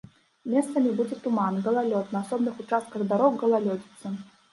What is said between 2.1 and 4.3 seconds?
на асобных участках дарог галалёдзіца.